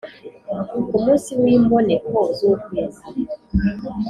Ku 0.89 0.95
munsi 1.03 1.29
w 1.41 1.43
imboneko 1.55 2.17
z 2.37 2.39
ukwezi 2.51 3.07